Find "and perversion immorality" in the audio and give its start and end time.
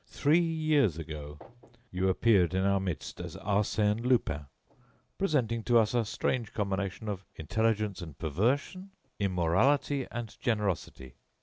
8.01-10.07